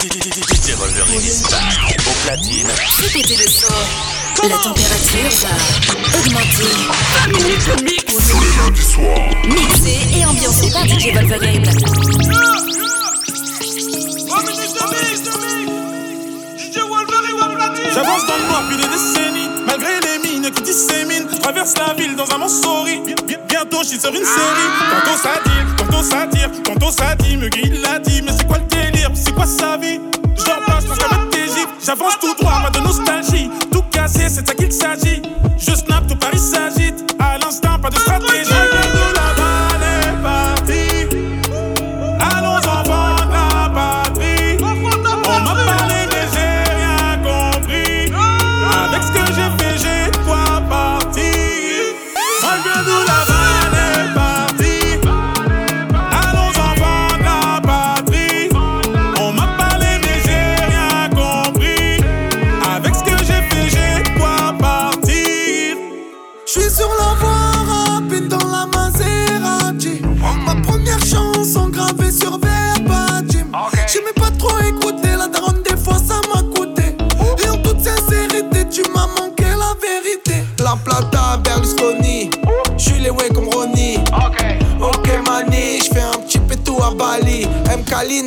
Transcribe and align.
DJ 0.00 0.72
Wolverine 0.78 1.20
au 1.20 2.24
platine. 2.24 2.68
Répétez 3.02 3.36
le 3.36 3.50
son. 3.50 3.66
La 4.48 4.56
température 4.56 5.28
va 5.42 6.18
augmenter. 6.18 7.84
mix. 7.84 8.04
le 8.08 8.64
lundi 8.64 8.82
soir. 8.82 9.18
Mixé 9.44 9.98
et 10.16 10.24
ambiancé 10.24 10.70
par 10.70 10.86
DJ 10.86 11.12
Wolverine. 11.12 11.64
J'avance 17.92 18.26
dans 18.26 18.36
le 18.36 18.46
noir 18.46 18.62
depuis 18.62 18.76
des 18.78 18.88
décennies, 18.88 19.50
malgré 19.66 20.00
les 20.00 20.18
mines 20.30 20.50
qui 20.50 20.62
disséminent. 20.62 21.26
Traverse 21.42 21.74
la 21.76 21.92
ville 21.92 22.16
dans 22.16 22.30
un 22.34 22.38
mensonge. 22.38 22.88
Bientôt, 23.48 23.82
je 23.82 23.88
suis 23.88 24.00
sur 24.00 24.14
une 24.14 24.24
série. 24.24 24.70
Tantôt 24.90 25.18
ça 25.22 25.40
dit, 25.44 25.76
tantôt 25.76 26.02
ça 26.02 26.26
tire, 26.32 26.50
tantôt 26.64 26.90
ça 26.90 27.14
dit, 27.16 27.36
me 27.36 27.50
il 27.62 27.82
l'a 27.82 27.98
dit. 27.98 28.22
Mais 28.22 28.32
c'est 28.32 28.46
quoi 28.46 28.59
quoi 29.40 29.46
sa 29.46 29.76
vie 29.78 30.00
Je 30.36 30.66
passe 30.66 30.84
dans 30.84 30.94
la 30.94 31.30
J'avance 31.82 32.18
tout 32.20 32.34
droit, 32.34 32.60
pas 32.62 32.70
de 32.70 32.84
nostalgie. 32.84 33.50
Tout 33.72 33.82
cassé, 33.90 34.28
c'est 34.28 34.42
de 34.42 34.48
ça 34.48 34.54
qu'il 34.54 34.72
s'agit. 34.72 35.22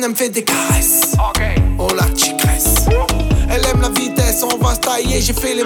Elle 0.02 0.10
me 0.10 0.14
fait 0.14 0.28
des 0.28 0.42
caresses. 0.42 1.12
Oh 1.78 1.88
la 1.94 2.04
tigresse. 2.06 2.86
Elle 3.50 3.64
aime 3.66 3.80
la 3.80 3.90
vitesse, 3.90 4.42
on 4.42 4.56
va 4.58 4.74
se 4.74 4.80
tailler, 4.80 5.20
j'ai 5.20 5.32
fait 5.32 5.54
les 5.54 5.64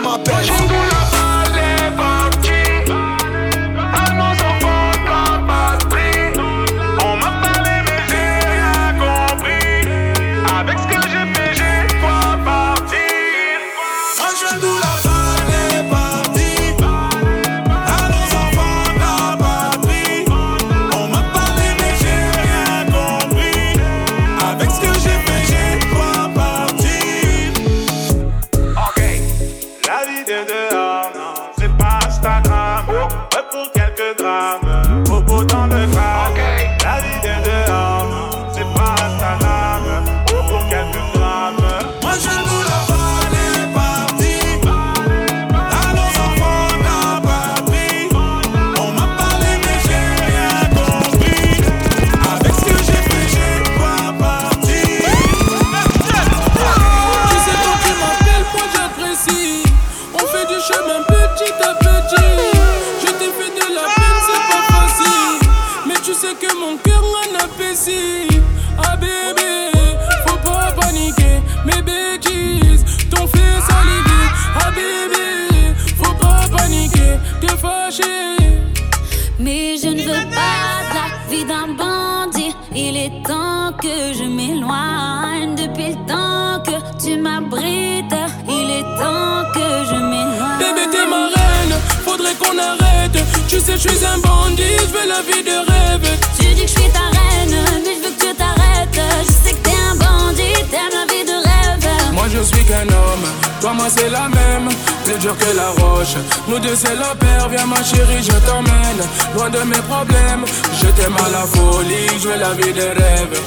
mappes. 93.58 93.79
je 93.79 93.89
suis 93.89 94.05
un 94.05 94.19
bandit, 94.19 94.63
je 94.80 94.92
veux 94.92 95.08
la 95.08 95.23
vie 95.23 95.42
de 95.42 95.57
rêve. 95.70 96.19
Tu 96.39 96.55
dis 96.55 96.63
que 96.63 96.69
je 96.69 96.80
suis 96.80 96.91
ta 96.91 97.01
reine, 97.01 97.57
mais 97.85 97.95
je 97.95 98.08
veux 98.08 98.14
que 98.14 98.20
tu 98.20 98.35
t'arrêtes. 98.35 99.01
Je 99.24 99.48
sais 99.48 99.55
que 99.55 99.63
t'es 99.63 99.77
un 99.91 99.95
bandit, 99.95 100.52
t'aimes 100.70 100.92
la 100.92 101.13
vie 101.13 101.24
de 101.24 101.36
rêve. 101.48 102.13
Moi 102.13 102.24
je 102.33 102.42
suis 102.42 102.64
qu'un 102.64 102.89
homme, 102.89 103.27
toi 103.61 103.73
moi 103.73 103.86
c'est 103.89 104.11
la 104.11 104.29
même. 104.29 104.69
Plus 105.05 105.19
dur 105.19 105.36
que 105.39 105.57
la 105.57 105.70
roche, 105.70 106.17
nous 106.48 106.58
deux 106.58 106.77
c'est 106.77 106.95
la 106.95 107.14
paire. 107.14 107.48
Viens 107.51 107.67
ma 107.67 107.83
chérie, 107.83 108.23
je 108.23 108.36
t'emmène. 108.46 109.02
Loin 109.35 109.51
de 109.51 109.61
mes 109.61 109.83
problèmes, 109.83 110.45
je 110.80 110.86
t'aime 110.89 111.17
à 111.17 111.29
la 111.30 111.45
folie, 111.46 112.19
je 112.20 112.29
veux 112.29 112.39
la 112.39 112.52
vie 112.55 112.73
de 112.73 112.89
rêve. 113.01 113.40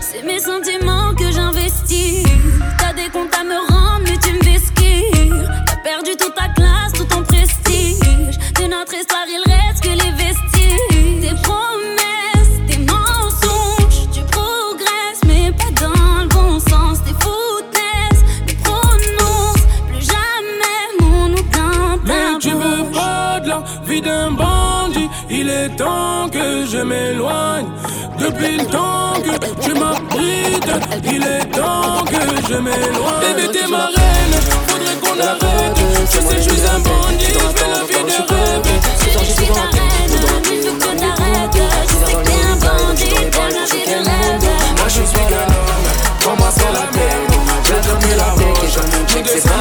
C'est 0.00 0.24
mes 0.24 0.40
sentiments 0.40 1.14
que 1.14 1.30
j'investis. 1.30 2.24
T'as 2.78 2.92
des 2.92 3.08
comptes 3.10 3.34
à 3.38 3.44
me 3.44 3.71
vie 23.92 24.00
d'un 24.00 24.30
bandit, 24.30 25.10
il 25.28 25.48
est 25.50 25.68
temps 25.76 26.28
que 26.30 26.66
je 26.66 26.78
m'éloigne. 26.78 27.66
Depuis 28.18 28.56
le 28.58 28.64
temps 28.66 29.14
que 29.26 29.34
tu 29.62 29.72
m'abrites, 29.74 30.72
il 31.04 31.22
est 31.22 31.46
temps 31.50 32.04
que 32.12 32.22
je 32.48 32.54
m'éloigne. 32.54 33.22
Bébé, 33.22 33.48
t'es 33.52 33.68
ma 33.68 33.86
reine, 33.96 34.36
faudrait 34.66 34.98
qu'on 35.02 35.18
arrête. 35.20 35.78
Je 36.10 36.18
sais, 36.18 36.36
je 36.36 36.42
suis 36.42 36.62
un 36.74 36.78
bandit, 36.78 37.32
je 37.34 37.48
fais 37.58 37.70
la 37.74 37.82
vie 37.88 38.04
de 38.10 38.18
rêve. 38.32 38.66
Je 39.00 39.32
suis 39.32 39.46
ta 39.46 39.64
reine, 39.76 40.14
il 40.50 40.60
faut 40.62 40.76
que 40.76 40.90
t'arrêtes. 41.00 41.62
Je 41.88 41.94
sais 42.00 42.14
que 42.14 42.22
t'es 42.28 42.40
un 42.50 42.56
bandit, 42.64 43.14
t'aimes 43.30 43.56
la 43.58 43.64
vie 43.70 43.86
de 43.90 43.98
rêve. 44.08 44.46
Moi, 44.78 44.88
je 44.88 45.02
suis 45.10 45.24
qu'un 45.30 45.48
homme, 45.58 45.88
pour 46.20 46.34
moi, 46.38 46.50
c'est 46.56 46.72
la 46.72 46.86
peine. 46.96 47.32
J'ai 47.64 47.80
dormi 47.86 48.12
la 48.16 48.30
roche, 48.40 48.76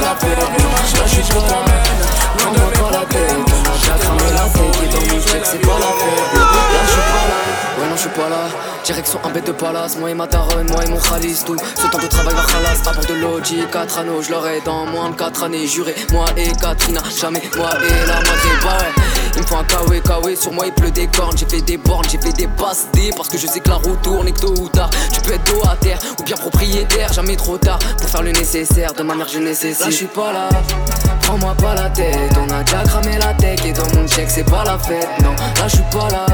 la 0.01 0.15
peine. 0.15 0.51
Moi, 0.71 0.83
je 0.87 1.21
suis 1.21 1.23
ton 1.23 1.61
mène, 1.67 2.01
fête, 5.31 5.45
c'est 5.45 5.61
pas 5.61 5.79
la 5.79 5.91
peine. 5.99 6.33
Là, 6.35 6.79
je 6.85 6.91
suis 6.91 6.99
pas 6.99 7.27
là, 7.31 7.37
ouais, 7.79 7.89
non, 7.89 7.95
je 7.95 8.01
suis 8.01 8.09
pas 8.09 8.29
là. 8.29 8.49
Direction 8.83 9.19
un 9.23 9.29
bête 9.29 9.47
de 9.47 9.51
palace, 9.51 9.97
moi 9.97 10.09
et 10.09 10.13
ma 10.13 10.27
daronne, 10.27 10.69
moi 10.71 10.83
et 10.83 10.89
mon 10.89 10.99
khalis. 10.99 11.43
Tout 11.45 11.55
ce 11.75 11.87
temps 11.87 11.99
de 11.99 12.07
travail 12.07 12.35
va 12.35 12.43
khalas, 12.43 12.81
avant 12.89 13.01
de 13.01 13.13
logique 13.21 13.71
4 13.71 13.99
anneaux, 13.99 14.21
je 14.21 14.31
l'aurai 14.31 14.61
dans 14.65 14.85
moins 14.85 15.09
de 15.09 15.15
4 15.15 15.43
années. 15.43 15.67
Juré, 15.67 15.95
moi 16.11 16.25
et 16.35 16.51
Katrina, 16.51 17.01
jamais. 17.19 17.43
Moi 17.55 17.69
et 17.69 18.07
la 18.07 18.15
moitié 18.15 18.51
Bah 18.63 18.77
il 19.35 19.41
me 19.41 19.47
faut 19.47 19.55
un 19.55 19.63
kawé 19.63 20.01
kawé, 20.01 20.35
sur 20.35 20.51
moi 20.51 20.65
il 20.67 20.73
pleut 20.73 20.91
des 20.91 21.07
cornes. 21.07 21.37
J'ai 21.37 21.45
fait 21.45 21.61
des 21.61 21.77
bornes, 21.77 22.05
j'ai 22.09 22.17
fait 22.17 22.33
des 22.33 22.47
passes 22.47 22.87
D 22.93 23.11
Parce 23.15 23.29
que 23.29 23.37
je 23.37 23.47
sais 23.47 23.59
que 23.59 23.69
la 23.69 23.75
roue 23.75 23.95
tourne 24.01 24.27
et 24.27 24.31
que 24.31 24.39
tôt 24.39 24.53
ou 24.59 24.67
tard 24.69 24.89
Tu 25.13 25.21
peux 25.21 25.33
être 25.33 25.43
dos 25.45 25.61
à 25.69 25.75
terre 25.75 25.99
ou 26.19 26.23
bien 26.23 26.35
propriétaire. 26.35 27.13
Jamais 27.13 27.35
trop 27.35 27.57
tard 27.57 27.79
pour 27.97 28.09
faire 28.09 28.23
le 28.23 28.31
nécessaire 28.31 28.93
De 28.93 29.03
ma 29.03 29.15
mère 29.15 29.27
je 29.27 29.39
nécessite. 29.39 29.79
Là 29.81 29.89
je 29.89 29.95
suis 29.95 30.05
pas 30.07 30.33
là, 30.33 30.49
prends-moi 31.21 31.53
pas 31.55 31.75
la 31.75 31.89
tête. 31.89 32.31
On 32.37 32.53
a 32.53 32.63
déjà 32.63 32.83
cramé 32.83 33.17
la 33.17 33.33
tech 33.33 33.65
et 33.65 33.73
dans 33.73 33.87
mon 33.95 34.07
check 34.07 34.29
c'est 34.29 34.49
pas 34.49 34.63
la 34.63 34.77
fête. 34.77 35.07
Non, 35.23 35.31
là 35.31 35.67
je 35.67 35.75
suis 35.75 35.85
pas 35.91 36.09
là. 36.09 36.25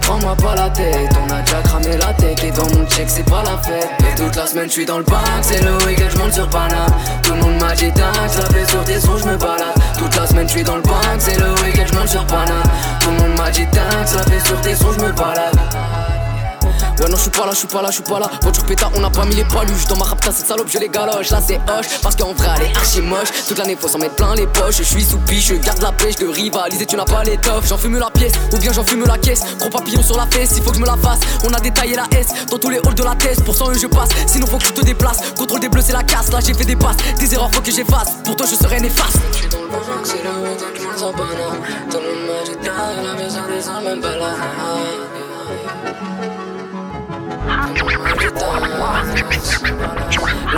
Prends-moi 0.00 0.36
pas 0.36 0.54
la 0.54 0.68
tête, 0.68 1.10
on 1.18 1.32
a 1.32 1.40
déjà 1.40 1.62
cramé 1.62 1.96
la 1.96 2.12
tête 2.12 2.44
Et 2.44 2.50
dans 2.50 2.66
mon 2.76 2.86
check 2.86 3.06
c'est 3.08 3.24
pas 3.24 3.42
la 3.42 3.56
fête. 3.56 3.88
Et 4.00 4.14
toute 4.20 4.36
la 4.36 4.46
semaine 4.46 4.66
je 4.66 4.72
suis 4.72 4.84
dans 4.84 4.98
le 4.98 5.04
parc, 5.04 5.24
c'est 5.40 5.62
le 5.62 5.72
week-end 5.86 6.08
je 6.12 6.18
monte 6.18 6.34
sur 6.34 6.48
Paname 6.50 6.92
Tout 7.22 7.32
le 7.32 7.40
monde 7.40 7.58
m'a 7.58 7.74
dit 7.74 7.90
dingue, 7.90 8.28
ça 8.28 8.42
fait 8.52 8.68
sur 8.68 8.84
tes 8.84 9.00
sons 9.00 9.16
je 9.16 9.24
me 9.24 9.36
balade. 9.38 9.74
Toute 9.98 10.14
la 10.14 10.26
semaine 10.26 10.46
je 10.46 10.52
suis 10.52 10.62
dans 10.62 10.76
le 10.76 10.82
parc, 10.82 11.16
c'est 11.18 11.38
le 11.40 11.48
week-end 11.64 11.73
Tout 13.00 13.10
le 13.10 13.16
monde 13.16 13.36
m'a 13.36 13.50
dit 13.50 13.66
dingue, 13.66 14.06
ça 14.06 14.22
fait 14.22 14.38
sur 14.46 14.60
tes 14.60 14.76
sons 14.76 14.92
je 14.92 15.04
me 15.04 15.12
balade 15.12 15.53
Non 17.10 17.16
je 17.16 17.22
suis 17.22 17.30
pas 17.30 17.44
là, 17.46 17.52
je 17.52 17.58
suis 17.58 17.68
pas 17.68 17.82
là, 17.82 17.88
je 17.88 17.94
suis 17.94 18.02
pas 18.02 18.18
là. 18.18 18.30
Voiture 18.42 18.64
péta, 18.64 18.90
on 18.94 19.00
n'a 19.00 19.10
pas 19.10 19.24
mis 19.26 19.34
les 19.34 19.44
paluches. 19.44 19.86
Dans 19.88 19.96
ma 19.96 20.04
rapta 20.04 20.32
cette 20.32 20.46
salope 20.46 20.68
je 20.68 20.78
les 20.78 20.88
galoche. 20.88 21.30
Là 21.30 21.40
c'est 21.46 21.56
hoche 21.56 22.00
parce 22.02 22.16
qu'en 22.16 22.32
vrai 22.32 22.48
elle 22.56 22.70
est 22.70 22.76
archi 22.76 23.00
moche. 23.02 23.28
Toute 23.46 23.58
l'année 23.58 23.76
faut 23.78 23.88
s'en 23.88 23.98
mettre 23.98 24.14
plein 24.14 24.34
les 24.34 24.46
poches. 24.46 24.78
Je 24.78 24.82
suis 24.82 25.04
sous 25.04 25.18
je 25.28 25.54
garde 25.56 25.82
la 25.82 25.92
pêche 25.92 26.16
de 26.16 26.26
rivaliser. 26.26 26.86
Tu 26.86 26.96
n'as 26.96 27.04
pas 27.04 27.22
l'étoffe, 27.24 27.68
j'en 27.68 27.76
fume 27.76 27.98
la 27.98 28.10
pièce 28.10 28.32
Ou 28.52 28.58
bien 28.58 28.72
j'en 28.72 28.84
fume 28.84 29.04
la 29.06 29.18
caisse. 29.18 29.42
Gros 29.58 29.68
papillon 29.68 30.02
sur 30.02 30.16
la 30.16 30.26
fesse, 30.26 30.54
il 30.56 30.62
faut 30.62 30.70
que 30.70 30.76
je 30.76 30.80
me 30.80 30.86
la 30.86 30.96
fasse. 30.96 31.20
On 31.44 31.52
a 31.52 31.60
détaillé 31.60 31.96
la 31.96 32.06
S 32.18 32.28
dans 32.50 32.58
tous 32.58 32.70
les 32.70 32.78
halls 32.78 32.94
de 32.94 33.02
la 33.02 33.14
thèse 33.14 33.40
Pour 33.40 33.54
100 33.54 33.74
je 33.74 33.86
passe, 33.86 34.08
sinon 34.26 34.46
faut 34.46 34.58
que 34.58 34.64
tu 34.64 34.72
te 34.72 34.84
déplaces. 34.84 35.18
Contrôle 35.36 35.60
des 35.60 35.68
bleus 35.68 35.82
c'est 35.84 35.92
la 35.92 36.02
casse, 36.02 36.32
là 36.32 36.38
j'ai 36.44 36.54
fait 36.54 36.64
des 36.64 36.76
passes. 36.76 36.96
Des 37.18 37.34
erreurs 37.34 37.50
faut 37.52 37.60
que 37.60 37.70
j'efface, 37.70 38.14
pour 38.24 38.36
toi 38.36 38.46
je 38.50 38.54
serai 38.54 38.80
néfaste. 38.80 39.18
Je 39.42 39.48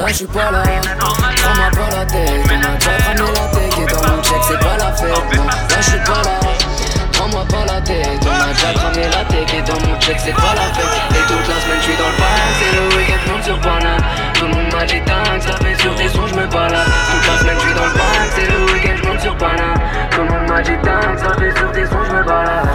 là 0.06 0.12
je 0.12 0.14
suis 0.14 0.26
pas 0.26 0.50
là, 0.50 0.62
prends-moi 0.62 1.70
pas 1.72 1.96
la 1.96 2.04
tête 2.06 2.30
On 2.46 2.64
a 2.64 2.76
déjà 2.76 2.90
cramé 2.98 3.32
la 3.32 3.46
tête. 3.48 3.78
Et 3.78 3.86
dans 3.92 4.16
mon 4.16 4.22
check 4.22 4.42
c'est 4.48 4.58
pas 4.58 4.76
la 4.78 4.92
fête. 4.92 5.10
Là 5.10 5.76
je 5.76 5.82
suis 5.82 5.98
pas 5.98 6.22
là, 6.22 6.40
prends-moi 7.12 7.44
pas 7.48 7.64
la 7.72 7.80
tête 7.80 8.20
On 8.22 8.40
a 8.40 8.52
déjà 8.52 8.72
cramé 8.74 9.04
la 9.04 9.24
tête. 9.24 9.54
Et 9.54 9.62
dans 9.62 9.80
mon 9.88 10.00
check 10.00 10.16
c'est 10.18 10.34
pas 10.34 10.54
la 10.54 10.66
fête. 10.74 10.86
Et 11.10 11.26
toute 11.26 11.48
la 11.48 11.60
semaine 11.60 11.78
je 11.78 11.84
suis 11.84 11.96
dans 11.96 12.08
le 12.08 12.16
parc, 12.16 12.38
c'est 12.58 12.72
le 12.76 12.96
week-end 12.96 13.32
monte 13.32 13.44
sur 13.44 13.60
Paname 13.60 14.02
Tout 14.34 14.44
le 14.44 14.50
monde 14.54 14.72
m'a 14.72 14.84
dit 14.84 15.00
dingue, 15.00 15.42
ça 15.42 15.56
fait 15.56 15.80
sur 15.80 15.94
tes 15.96 16.08
sons 16.08 16.26
je 16.26 16.34
me 16.34 16.46
balade. 16.46 16.86
Toute 17.10 17.26
la 17.26 17.38
semaine 17.38 17.56
je 17.58 17.66
suis 17.66 17.74
dans 17.74 17.86
le 17.86 17.92
parc, 17.92 18.28
c'est 18.34 18.46
le 18.46 18.72
week-end 18.72 18.96
je 19.02 19.08
monte 19.08 19.20
sur 19.20 19.36
Paname 19.36 19.80
Tout 20.10 20.22
le 20.22 20.28
monde 20.28 20.48
m'a 20.48 20.62
dit 20.62 20.76
dingue, 20.82 21.18
ça 21.18 21.34
fait 21.38 21.56
sur 21.58 21.72
tes 21.72 21.86
sons 21.86 22.04
je 22.06 22.12
me 22.12 22.22
balade. 22.24 22.68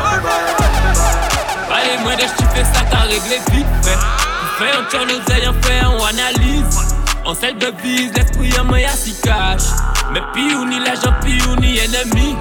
Allez, 1.73 1.97
moi, 2.03 2.15
de 2.15 2.27
ça 2.65 2.83
qu'à 2.89 3.01
régler 3.01 3.39
vite 3.51 3.65
fait. 3.83 3.97
On 4.41 4.63
fait, 4.63 4.71
on 4.79 4.89
tire 4.89 5.05
nos 5.05 5.19
on 5.19 5.61
fait, 5.61 5.85
on 5.85 6.05
analyse. 6.05 6.79
On 7.25 7.33
se 7.33 7.53
devise, 7.53 8.11
l'esprit 8.13 8.51
en 8.59 8.65
moyen 8.65 8.89
s'y 8.89 9.13
cache. 9.21 9.69
Mais 10.11 10.21
piou 10.33 10.65
ni 10.65 10.79
l'agent, 10.79 11.13
piou 11.23 11.55
ni 11.57 11.77
ennemi. 11.77 12.35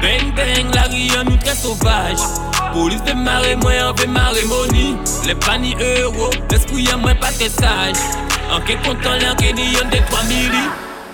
Bang 0.00 0.34
bang, 0.34 0.74
la 0.74 0.82
rue 0.82 1.24
nous 1.24 1.36
très 1.36 1.54
sauvage. 1.54 2.18
Police 2.72 3.02
de 3.04 3.12
marée, 3.12 3.56
moi 3.56 3.72
on 3.90 3.96
fait 3.96 4.08
marémonie. 4.08 4.96
Les 5.26 5.34
panis 5.34 5.76
euros, 5.80 6.30
l'esprit 6.50 6.88
en 6.92 6.98
moi 6.98 7.14
pas 7.14 7.30
très 7.30 7.48
sage. 7.48 7.96
En 8.52 8.60
qu'est 8.60 8.76
content, 8.76 9.12
l'en 9.20 9.34
des 9.34 10.00
3 10.00 10.24
milli. 10.24 10.68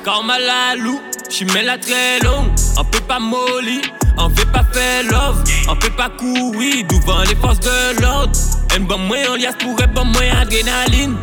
Quand 0.04 0.20
on 0.20 0.24
m'a 0.24 0.38
la 0.38 0.74
loup, 0.76 1.00
j'y 1.28 1.44
mets 1.44 1.62
la 1.62 1.76
très 1.76 2.18
longue, 2.20 2.48
on 2.78 2.84
peut 2.84 3.00
pas 3.00 3.18
molly. 3.18 3.82
On 4.20 4.30
fait 4.30 4.46
pas 4.46 4.64
faire 4.72 5.04
love, 5.04 5.44
on 5.68 5.80
fait 5.80 5.90
pas 5.90 6.08
courir 6.10 6.84
devant 6.88 7.22
les 7.22 7.36
forces 7.36 7.60
de 7.60 8.02
l'ordre. 8.02 8.32
Un 8.76 8.80
bon 8.80 8.98
moyen, 8.98 9.36
lias 9.36 9.52
pour 9.52 9.80
un 9.80 9.86
bon 9.86 10.04
moyen 10.06 10.38
adrénaline. 10.40 11.16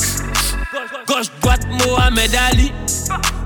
Gauche, 1.05 1.27
droite, 1.41 1.67
Mohamed 1.85 2.31
Ali. 2.49 2.71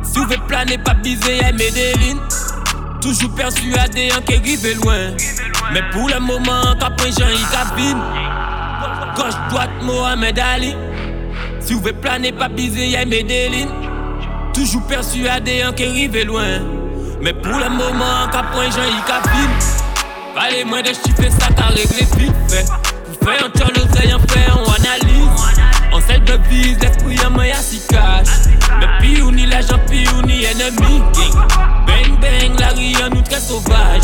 Si 0.04 0.20
vous 0.20 0.26
voulez 0.26 0.38
planer, 0.48 0.78
pas 0.78 0.94
biser, 0.94 1.38
y'a 1.38 1.52
Medellin. 1.52 2.20
Toujours 3.02 3.34
persuadé, 3.34 4.10
en 4.16 4.22
qui 4.22 4.58
loin. 4.76 5.16
Mais 5.74 5.82
pour 5.92 6.10
le 6.10 6.20
moment, 6.20 6.76
qu'après 6.80 7.12
Jean-Yves 7.12 7.52
cabine. 7.52 8.02
Gauche, 9.16 9.34
droite, 9.50 9.72
Mohamed 9.82 10.40
Ali. 10.40 10.76
Si 11.60 11.74
vous 11.74 11.80
voulez 11.80 11.94
planer, 11.94 12.32
pas 12.32 12.50
biser, 12.50 12.88
y'a 12.88 13.04
Medellin. 13.04 13.68
Toujours 14.54 14.86
persuadé, 14.86 15.66
en 15.66 15.74
qui 15.74 16.08
loin. 16.08 16.79
Mais 17.22 17.34
pour 17.34 17.60
le 17.60 17.70
moment, 17.70 18.28
qu'à 18.32 18.44
point 18.44 18.70
j'en 18.70 18.84
y 18.84 19.02
capine 19.06 19.52
Valez 20.34 20.64
moins 20.64 20.82
de 20.82 20.88
chiffres, 20.88 21.30
ça 21.40 21.52
t'a 21.54 21.66
réglé 21.66 22.08
vite 22.18 22.34
fait. 22.48 22.66
Pour 22.66 23.28
faire 23.28 23.46
un 23.46 23.50
tour 23.50 23.68
l'oseille, 23.76 24.14
on 24.14 24.20
fait 24.28 24.46
un 24.50 24.64
analyse. 24.74 25.30
On 25.92 26.00
sait 26.00 26.20
de 26.20 26.40
vise, 26.50 26.80
l'esprit 26.80 27.18
en 27.26 27.32
main, 27.32 27.48
y'a 27.48 27.56
si 27.56 27.82
cash 27.90 28.48
Mais 28.80 28.88
puis 29.00 29.22
on 29.22 29.34
y 29.34 29.46
les 29.46 29.62
gens, 29.62 29.80
puis 29.88 30.06
ennemi. 30.06 31.02
Bang 31.86 32.20
bang, 32.22 32.60
la 32.60 32.70
rien 32.70 33.10
nous 33.10 33.22
très 33.22 33.42
sauvage. 33.42 34.04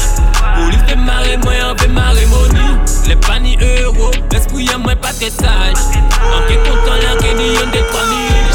Pour 0.55 0.65
lui 0.65 0.77
fait 0.87 0.95
marrer, 0.95 1.37
moi 1.37 1.53
y'en 1.55 1.77
fait 1.77 1.89
Les 3.07 3.15
paniers 3.15 3.57
euros, 3.83 4.11
l'esprit 4.31 4.67
en 4.75 4.79
main, 4.79 4.95
pas 4.95 5.13
très 5.13 5.29
sage. 5.29 5.77
En 6.33 6.47
qu'est 6.47 6.57
content, 6.57 6.95
l'inquiétude, 7.01 7.61
y'en 7.61 7.71
des 7.71 7.85
3 7.87 8.01
000 8.49 8.54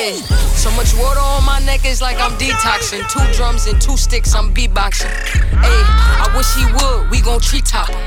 Hey, 0.00 0.16
so 0.56 0.70
much 0.80 0.96
water 0.96 1.20
on 1.20 1.44
my 1.44 1.60
neck 1.60 1.84
is 1.84 2.00
like 2.00 2.16
I'm 2.16 2.32
detoxing. 2.38 3.04
Two 3.12 3.20
drums 3.36 3.66
and 3.66 3.78
two 3.82 3.98
sticks, 3.98 4.34
I'm 4.34 4.48
beatboxing. 4.54 5.12
Hey, 5.60 5.82
I 6.24 6.32
wish 6.34 6.48
he 6.56 6.64
would, 6.72 7.10
we 7.10 7.20
gon' 7.20 7.38
treetop 7.38 7.90
him. 7.90 8.00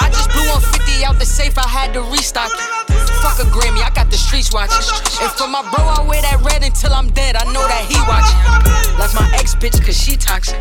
I 0.00 0.10
just 0.10 0.28
blew 0.34 0.42
150 0.50 1.04
out 1.04 1.20
the 1.20 1.24
safe, 1.24 1.56
I 1.58 1.68
had 1.68 1.94
to 1.94 2.02
restock 2.10 2.50
it. 2.50 2.90
Fuck 3.22 3.38
a 3.38 3.46
Grammy, 3.54 3.86
I 3.86 3.90
got 3.94 4.10
the 4.10 4.16
streets 4.16 4.52
watching. 4.52 4.82
And 5.22 5.30
for 5.30 5.46
my 5.46 5.62
bro, 5.70 5.86
I 5.86 6.02
wear 6.02 6.20
that 6.22 6.42
red 6.42 6.64
until 6.64 6.92
I'm 6.92 7.06
dead, 7.12 7.36
I 7.36 7.44
know 7.52 7.62
that 7.62 7.86
he 7.86 8.02
watching. 8.10 8.98
Left 8.98 9.14
my 9.14 9.30
ex 9.38 9.54
bitch, 9.54 9.78
cause 9.78 9.96
she 9.96 10.16
toxic. 10.16 10.58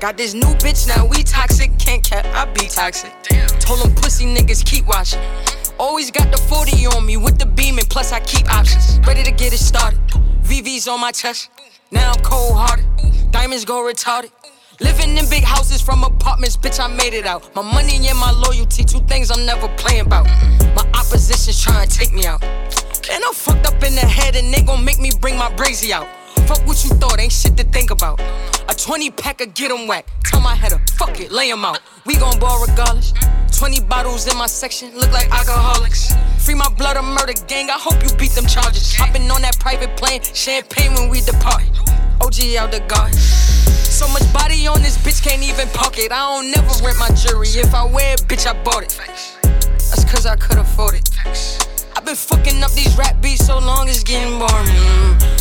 Got 0.00 0.16
this 0.16 0.34
new 0.34 0.58
bitch, 0.58 0.88
now 0.88 1.06
we 1.06 1.22
toxic. 1.22 1.70
Can't 1.78 2.02
cap, 2.02 2.26
I 2.34 2.50
be 2.50 2.66
toxic. 2.66 3.12
Told 3.60 3.78
them 3.78 3.94
pussy 3.94 4.26
niggas 4.26 4.66
keep 4.66 4.86
watching. 4.86 5.20
Always 5.78 6.10
got 6.10 6.30
the 6.30 6.38
40 6.38 6.86
on 6.86 7.04
me 7.04 7.16
with 7.16 7.38
the 7.38 7.46
beam, 7.46 7.78
and 7.78 7.88
plus 7.90 8.12
I 8.12 8.20
keep 8.20 8.48
options. 8.52 9.00
Ready 9.06 9.24
to 9.24 9.32
get 9.32 9.52
it 9.52 9.58
started. 9.58 9.98
VV's 10.42 10.86
on 10.86 11.00
my 11.00 11.10
chest. 11.10 11.50
Now 11.90 12.12
I'm 12.12 12.22
cold 12.22 12.54
hearted. 12.56 12.86
Diamonds 13.32 13.64
go 13.64 13.82
retarded. 13.82 14.30
Living 14.80 15.16
in 15.16 15.28
big 15.28 15.42
houses 15.42 15.80
from 15.80 16.04
apartments, 16.04 16.56
bitch, 16.56 16.78
I 16.78 16.86
made 16.86 17.14
it 17.14 17.26
out. 17.26 17.54
My 17.54 17.62
money 17.62 18.06
and 18.06 18.18
my 18.18 18.30
loyalty, 18.30 18.84
two 18.84 19.00
things 19.00 19.30
I'm 19.30 19.44
never 19.46 19.68
playing 19.76 20.06
about. 20.06 20.26
My 20.76 20.84
opposition's 20.94 21.60
trying 21.60 21.88
to 21.88 21.98
take 21.98 22.12
me 22.12 22.24
out. 22.24 22.42
And 23.10 23.22
I'm 23.24 23.34
fucked 23.34 23.66
up 23.66 23.82
in 23.82 23.94
the 23.94 24.00
head, 24.00 24.36
and 24.36 24.52
they 24.54 24.62
gon' 24.62 24.84
make 24.84 25.00
me 25.00 25.10
bring 25.20 25.36
my 25.36 25.50
brazy 25.50 25.90
out. 25.90 26.06
Fuck 26.46 26.66
what 26.66 26.84
you 26.84 26.90
thought, 26.90 27.18
ain't 27.20 27.32
shit 27.32 27.56
to 27.56 27.64
think 27.64 27.90
about. 27.90 28.20
A 28.68 28.74
20 28.74 29.10
pack 29.10 29.40
of 29.40 29.54
get 29.54 29.70
'em 29.70 29.86
whack. 29.86 30.06
Tell 30.24 30.40
my 30.40 30.54
header, 30.54 30.80
fuck 30.96 31.20
it, 31.20 31.32
lay 31.32 31.50
'em 31.50 31.64
out. 31.64 31.80
We 32.04 32.16
gon' 32.16 32.38
ball 32.38 32.64
regardless. 32.64 33.12
20 33.64 33.80
bottles 33.88 34.30
in 34.30 34.36
my 34.36 34.46
section, 34.46 34.94
look 34.94 35.10
like 35.10 35.26
alcoholics. 35.32 36.12
Free 36.36 36.54
my 36.54 36.68
blood 36.76 36.98
or 36.98 37.02
murder 37.02 37.32
gang, 37.48 37.70
I 37.70 37.78
hope 37.80 37.96
you 38.04 38.14
beat 38.16 38.32
them 38.32 38.44
charges. 38.44 38.94
Hopping 38.94 39.30
on 39.30 39.40
that 39.40 39.58
private 39.58 39.96
plane, 39.96 40.20
champagne 40.20 40.92
when 40.92 41.08
we 41.08 41.22
depart. 41.22 41.64
OG 42.20 42.60
out 42.60 42.72
the 42.72 42.84
guard. 42.86 43.14
So 43.14 44.06
much 44.08 44.30
body 44.34 44.66
on 44.66 44.82
this 44.82 44.98
bitch, 44.98 45.24
can't 45.24 45.42
even 45.42 45.66
park 45.68 45.96
it. 45.96 46.12
I 46.12 46.20
don't 46.36 46.50
never 46.50 46.84
rent 46.84 46.98
my 46.98 47.08
jewelry. 47.16 47.48
If 47.48 47.72
I 47.72 47.86
wear 47.86 48.12
it, 48.12 48.20
bitch, 48.28 48.46
I 48.46 48.52
bought 48.64 48.82
it. 48.82 49.00
That's 49.40 50.04
cause 50.04 50.26
I 50.26 50.36
could 50.36 50.58
afford 50.58 50.96
it. 50.96 51.08
I've 51.96 52.04
been 52.04 52.16
fucking 52.16 52.62
up 52.62 52.72
these 52.72 52.94
rap 52.98 53.22
beats 53.22 53.46
so 53.46 53.58
long, 53.58 53.88
it's 53.88 54.04
getting 54.04 54.38
boring. 54.38 54.68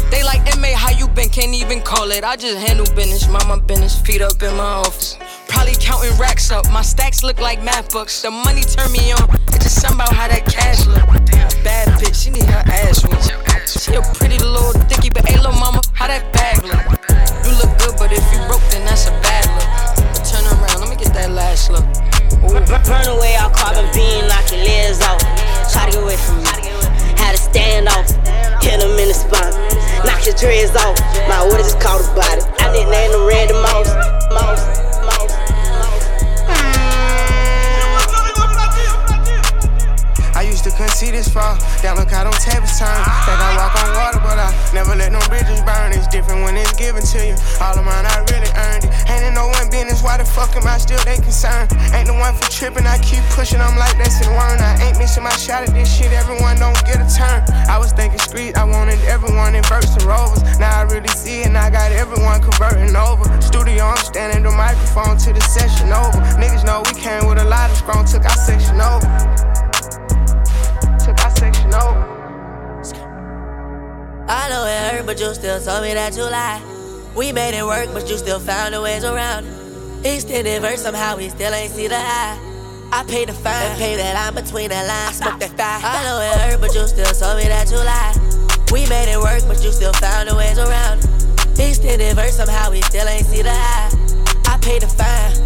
They 0.10 0.24
like 0.24 0.48
MA, 0.62 0.72
how 0.78 0.92
you 0.92 1.10
been? 1.10 1.28
Can't 1.28 1.54
even 1.54 1.82
call 1.82 2.10
it. 2.12 2.24
I 2.24 2.38
just 2.38 2.56
handle 2.66 2.86
business, 2.96 3.28
mama 3.28 3.60
business, 3.60 4.00
feet 4.00 4.22
up 4.22 4.42
in 4.42 4.56
my 4.56 4.80
office. 4.80 5.18
Probably 5.64 5.80
counting 5.80 6.20
racks 6.20 6.52
up. 6.52 6.70
My 6.72 6.82
stacks 6.82 7.24
look 7.24 7.40
like 7.40 7.64
math 7.64 7.94
books. 7.94 8.22
The 8.22 8.30
money 8.30 8.68
turn 8.68 8.92
me 8.92 9.16
on. 9.16 9.32
It's 9.56 9.64
just 9.64 9.80
something 9.80 9.96
about 9.96 10.12
how 10.12 10.28
that 10.28 10.44
cash 10.44 10.84
look. 10.92 11.08
Bad 11.64 11.88
bitch, 12.04 12.20
she 12.20 12.36
need 12.36 12.52
her 12.52 12.68
ass 12.68 13.00
whooped. 13.08 13.32
She 13.72 13.96
a 13.96 14.04
pretty 14.20 14.44
little 14.44 14.76
dicky, 14.92 15.08
but 15.08 15.24
hey, 15.24 15.40
little 15.40 15.56
mama, 15.56 15.80
how 15.96 16.12
that 16.12 16.28
bag 16.36 16.60
look? 16.68 16.84
You 17.48 17.56
look 17.64 17.72
good, 17.80 17.96
but 17.96 18.12
if 18.12 18.20
you 18.36 18.44
broke, 18.52 18.60
then 18.76 18.84
that's 18.84 19.08
a 19.08 19.16
bad 19.24 19.48
look. 19.56 19.72
But 20.12 20.28
turn 20.28 20.44
around, 20.52 20.84
let 20.84 20.92
me 20.92 21.00
get 21.00 21.16
that 21.16 21.32
last 21.32 21.72
look. 21.72 21.88
Ooh. 22.44 22.60
Burn 22.84 23.08
away 23.16 23.40
our 23.40 23.48
carbon 23.56 23.88
beam, 23.96 24.28
knock 24.28 24.44
your 24.52 24.68
legs 24.68 25.00
off. 25.00 25.24
Try 25.72 25.88
to 25.88 25.96
get 25.96 26.04
away 26.04 26.20
from 26.20 26.44
me. 26.44 26.52
Had 27.16 27.40
to 27.40 27.42
stand 27.42 27.88
off, 27.88 28.12
hit 28.60 28.84
him 28.84 29.00
in 29.00 29.08
the 29.08 29.16
spine. 29.16 29.56
Knock 30.04 30.28
your 30.28 30.36
dreads 30.36 30.76
off. 30.76 31.00
My 31.32 31.40
orders 31.48 31.72
just 31.72 31.80
caught 31.80 32.04
a 32.04 32.08
body. 32.12 32.44
I 32.60 32.68
didn't 32.76 32.92
name 32.92 33.16
them 33.16 33.24
Randy 33.32 33.56
Mouse. 33.64 33.88
Mouse. 34.36 34.84
I 35.43 35.43
to 40.64 40.72
conceive 40.72 41.04
see 41.04 41.12
this 41.12 41.28
fall. 41.28 41.60
Down 41.84 42.00
look 42.00 42.14
out 42.16 42.24
on 42.24 42.38
tables 42.40 42.80
turn. 42.80 42.96
Think 43.28 43.36
I 43.36 43.52
walk 43.60 43.76
on 43.76 43.90
water, 44.00 44.22
but 44.24 44.40
I 44.40 44.48
never 44.72 44.96
let 44.96 45.12
no 45.12 45.20
bridges 45.28 45.60
burn. 45.68 45.92
It's 45.92 46.08
different 46.08 46.48
when 46.48 46.56
it's 46.56 46.72
given 46.80 47.04
to 47.04 47.20
you. 47.20 47.36
All 47.60 47.76
of 47.76 47.84
mine, 47.84 48.08
I 48.08 48.24
really 48.32 48.48
earned 48.56 48.88
it. 48.88 48.92
Ain't 49.12 49.28
in 49.28 49.34
no 49.36 49.52
one 49.52 49.68
business, 49.68 50.00
why 50.00 50.16
the 50.16 50.24
fuck 50.24 50.56
am 50.56 50.64
I 50.64 50.80
still 50.80 51.02
they 51.04 51.20
concerned? 51.20 51.76
Ain't 51.92 52.08
the 52.08 52.16
one 52.16 52.32
for 52.40 52.48
tripping, 52.48 52.88
I 52.88 52.98
keep 53.04 53.20
pushing, 53.36 53.60
I'm 53.60 53.76
like 53.76 53.98
that's 54.00 54.24
it 54.24 54.32
one. 54.32 54.56
I 54.64 54.80
ain't 54.88 54.98
missing 54.98 55.24
my 55.28 55.36
shot 55.36 55.68
at 55.68 55.76
this 55.76 55.92
shit, 55.92 56.14
everyone 56.16 56.56
don't 56.56 56.80
get 56.88 57.04
a 57.04 57.08
turn. 57.12 57.44
I 57.68 57.76
was 57.76 57.92
thinking 57.92 58.24
street, 58.24 58.56
I 58.56 58.64
wanted 58.64 59.04
everyone 59.04 59.56
in 59.60 59.64
verse 59.68 59.92
and 60.00 60.08
rovers. 60.08 60.40
Now 60.60 60.72
I 60.80 60.84
really 60.88 61.12
see 61.12 61.44
it, 61.44 61.52
and 61.52 61.58
I 61.58 61.68
got 61.70 61.92
everyone 61.92 62.40
converting 62.40 62.96
over. 62.96 63.28
Studio, 63.42 63.92
I'm 63.92 64.00
standing 64.00 64.44
the 64.48 64.56
microphone 64.56 65.18
to 65.28 65.34
the 65.34 65.44
session 65.44 65.92
over. 65.92 66.16
Niggas 66.40 66.64
know 66.64 66.80
we 66.88 66.96
came 66.96 67.28
with 67.28 67.44
a 67.44 67.48
lot 67.50 67.70
of 67.70 67.76
strong, 67.76 68.06
took 68.06 68.24
our 68.24 68.40
section 68.40 68.80
over. 68.80 69.53
Took 71.74 71.82
our 71.82 72.84
section 72.84 73.04
over. 73.04 74.26
I 74.30 74.50
know 74.50 74.66
it 74.66 74.92
hurt, 74.92 75.06
but 75.06 75.20
you 75.20 75.34
still 75.34 75.60
told 75.60 75.82
me 75.82 75.94
that 75.96 76.16
you 76.16 76.24
lied. 76.24 76.62
We 77.16 77.32
made 77.32 77.58
it 77.58 77.66
work, 77.66 77.90
but 77.94 78.08
you 78.10 78.18
still 78.18 78.40
found 78.40 78.76
a 78.76 78.82
ways 78.82 79.04
around 79.04 79.46
it. 79.46 80.06
Extended 80.06 80.62
verse, 80.62 80.82
somehow 80.84 81.18
we 81.18 81.30
still 81.30 81.54
ain't 81.54 81.72
see 81.72 81.88
the 81.88 81.98
eye. 81.98 82.38
I 82.92 83.04
paid 83.06 83.30
the 83.30 83.34
fine, 83.34 83.72
and 83.72 83.80
pay 83.80 83.96
that 83.96 84.14
line 84.14 84.44
between 84.44 84.70
the 84.70 84.76
lines, 84.76 85.18
smoke 85.18 85.40
that 85.40 85.58
fire. 85.58 85.82
I 85.82 86.04
know 86.04 86.22
it 86.22 86.42
hurt, 86.42 86.62
but 86.62 86.76
you 86.76 86.88
still 86.88 87.12
told 87.14 87.38
me 87.38 87.46
that 87.50 87.72
you 87.72 87.78
lied. 87.78 88.72
We 88.72 88.88
made 88.88 89.12
it 89.12 89.18
work, 89.18 89.42
but 89.48 89.64
you 89.64 89.72
still 89.72 89.94
found 89.94 90.30
a 90.30 90.36
ways 90.36 90.60
around 90.60 91.04
it. 91.04 91.60
Extended 91.60 92.16
verse, 92.16 92.38
somehow 92.38 92.70
we 92.70 92.82
still 92.82 93.08
ain't 93.08 93.26
see 93.26 93.42
the 93.42 93.50
eye. 93.50 93.90
I 94.46 94.60
paid 94.62 94.84
the 94.84 94.88
fine 94.88 95.43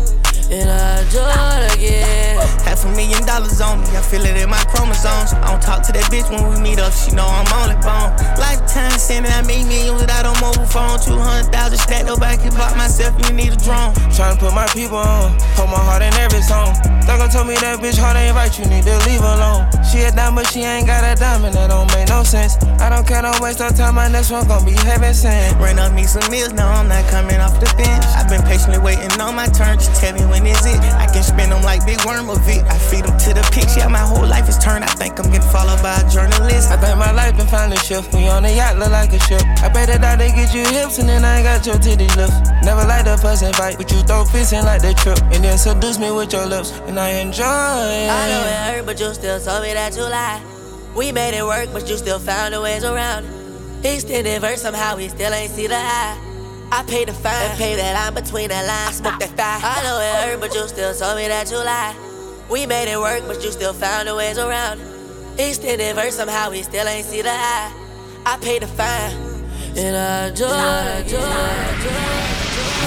and 0.52 0.70
I 0.70 1.04
do 1.12 1.20
it 1.20 1.76
again. 1.76 2.38
Half 2.64 2.86
a 2.86 2.90
million 2.96 3.26
dollars 3.26 3.60
on 3.60 3.82
me, 3.82 3.88
I 3.96 4.02
feel 4.02 4.24
it 4.24 4.36
in 4.38 4.50
my 4.50 4.64
chromosomes. 4.72 5.34
I 5.34 5.52
don't 5.52 5.62
talk 5.62 5.84
to 5.88 5.92
that 5.92 6.08
bitch 6.12 6.28
when 6.32 6.44
we 6.48 6.60
meet 6.62 6.80
up, 6.80 6.94
she 6.94 7.12
know 7.12 7.28
I'm 7.28 7.48
on 7.60 7.72
it 7.72 7.82
bone. 7.84 8.16
Lifetime 8.40 8.96
sending, 9.00 9.32
I 9.32 9.44
made 9.44 9.68
millions 9.68 10.00
without 10.00 10.24
a 10.24 10.34
mobile 10.40 10.68
phone. 10.68 11.00
200,000 11.00 11.52
stacked 11.78 12.10
up, 12.10 12.22
I 12.22 12.38
can 12.38 12.52
buy 12.56 12.72
myself, 12.76 13.16
you 13.28 13.34
need 13.34 13.54
a 13.54 13.60
drone. 13.60 13.92
Tryna 14.16 14.40
put 14.40 14.54
my 14.54 14.68
people 14.72 15.00
on, 15.00 15.36
put 15.56 15.68
my 15.68 15.80
heart 15.80 16.02
in 16.02 16.14
every 16.16 16.42
song. 16.42 16.76
Thugger 17.08 17.32
told 17.32 17.48
me 17.48 17.56
that 17.64 17.80
bitch 17.80 17.98
heart 17.98 18.16
ain't 18.16 18.36
right, 18.36 18.52
you 18.60 18.66
need 18.68 18.84
to 18.84 18.96
leave 19.08 19.24
alone. 19.24 19.68
She 19.88 20.04
a 20.04 20.12
dime, 20.12 20.36
but 20.36 20.48
she 20.48 20.64
ain't 20.64 20.88
got 20.88 21.08
a 21.08 21.16
diamond, 21.16 21.56
that 21.56 21.72
don't 21.72 21.88
make 21.96 22.08
no 22.10 22.24
sense. 22.24 22.60
I 22.84 22.92
don't 22.92 23.08
care, 23.08 23.22
don't 23.22 23.40
waste 23.40 23.60
no 23.60 23.70
time, 23.72 23.96
my 23.96 24.08
next 24.08 24.32
one 24.32 24.48
gon' 24.48 24.64
be 24.66 24.76
heaven 24.84 25.14
sent. 25.14 25.56
Ran 25.60 25.80
up 25.80 25.94
me 25.94 26.04
some 26.04 26.28
meals, 26.32 26.52
now 26.52 26.68
I'm 26.68 26.88
not 26.88 27.08
coming 27.08 27.40
off 27.40 27.60
the 27.60 27.72
bench. 27.80 28.04
I've 28.12 28.28
been 28.28 28.44
patiently 28.44 28.80
waiting 28.80 29.12
on 29.20 29.36
my 29.36 29.48
turn, 29.48 29.80
just 29.80 29.96
tell 29.96 30.14
me 30.14 30.26
when 30.28 30.37
when 30.38 30.48
is 30.54 30.66
it? 30.66 30.80
I 30.94 31.08
can 31.08 31.24
spin 31.24 31.50
them 31.50 31.64
like 31.64 31.86
Big 31.86 32.04
Worm 32.06 32.30
of 32.30 32.48
it. 32.48 32.64
I 32.66 32.78
feed 32.78 33.06
them 33.06 33.18
to 33.18 33.34
the 33.34 33.42
pigs, 33.52 33.76
yeah, 33.76 33.88
my 33.88 34.06
whole 34.06 34.26
life 34.26 34.48
is 34.48 34.58
turned. 34.58 34.84
I 34.84 34.88
think 34.88 35.20
I'm 35.20 35.30
getting 35.32 35.50
followed 35.50 35.82
by 35.82 35.98
a 35.98 36.10
journalist. 36.10 36.70
I 36.72 36.78
think 36.78 36.98
my 36.98 37.12
life 37.12 37.36
been 37.38 37.48
finally 37.48 37.78
shift. 37.78 38.14
We 38.14 38.28
on 38.28 38.46
a 38.46 38.54
yacht, 38.56 38.78
look 38.78 38.92
like 38.92 39.14
a 39.14 39.20
ship. 39.20 39.42
I 39.62 39.70
bet 39.70 39.88
that 39.90 40.20
they 40.20 40.30
get 40.30 40.54
you 40.54 40.66
hips 40.66 41.00
and 41.00 41.10
then 41.10 41.26
I 41.26 41.38
ain't 41.38 41.46
got 41.46 41.66
your 41.66 41.76
titties 41.76 42.16
lift. 42.16 42.34
Never 42.64 42.86
like 42.86 43.06
the 43.06 43.18
fuss 43.18 43.42
and 43.42 43.56
fight, 43.56 43.78
but 43.78 43.92
you 43.92 44.02
throw 44.04 44.26
fists 44.26 44.54
in 44.54 44.64
like 44.66 44.82
the 44.82 44.94
trip. 44.94 45.20
And 45.34 45.44
then 45.44 45.58
seduce 45.58 45.98
me 46.00 46.12
with 46.12 46.34
your 46.34 46.46
lips, 46.46 46.72
and 46.86 47.00
I 47.00 47.10
enjoy 47.22 47.44
it. 47.44 48.10
I 48.10 48.24
know 48.30 48.44
it 48.46 48.78
hurt, 48.78 48.86
but 48.86 49.00
you 49.00 49.14
still 49.14 49.40
told 49.40 49.64
me 49.64 49.74
that 49.74 49.96
you 49.96 50.04
lied. 50.04 50.42
We 50.96 51.12
made 51.12 51.38
it 51.38 51.44
work, 51.44 51.70
but 51.74 51.90
you 51.90 51.98
still 51.98 52.20
found 52.20 52.54
a 52.54 52.62
ways 52.62 52.84
around 52.84 53.26
it. 53.26 53.34
Extended 53.86 54.42
verse, 54.42 54.62
somehow 54.62 54.98
we 54.98 55.08
still 55.08 55.32
ain't 55.32 55.52
see 55.52 55.68
the 55.68 55.78
eye. 55.78 56.18
I 56.72 56.84
paid 56.84 57.08
the 57.08 57.14
fine 57.14 57.34
and 57.34 57.58
pay 57.58 57.76
that 57.76 57.94
line 57.94 58.14
between 58.14 58.50
the 58.50 58.56
lines, 58.56 58.98
smoke 58.98 59.20
that 59.20 59.30
fire. 59.30 59.60
I 59.64 59.84
know 59.84 60.00
it 60.00 60.30
hurt, 60.30 60.40
but 60.42 60.54
you 60.54 60.68
still 60.68 60.94
told 60.94 61.18
me 61.18 61.28
that 61.28 61.50
you 61.50 61.58
lied. 61.58 61.96
We 62.50 62.66
made 62.66 62.92
it 62.92 63.00
work, 63.00 63.24
but 63.28 63.44
you 63.44 63.52
still 63.52 63.74
found 63.74 64.10
a 64.10 64.16
ways 64.16 64.38
around 64.38 64.80
it. 64.82 64.88
Extended 65.40 65.96
verse, 65.96 66.16
somehow 66.16 66.52
we 66.52 66.64
still 66.64 66.88
ain't 66.88 67.06
see 67.06 67.22
the 67.22 67.32
eye. 67.32 67.72
I 68.26 68.38
paid 68.38 68.64
the 68.64 68.68
fine, 68.68 69.14
and 69.78 69.96
I 69.96 70.30
do, 70.36 70.46
I 70.46 71.04
do, 71.08 71.18
I 71.18 71.84
do. 71.84 72.28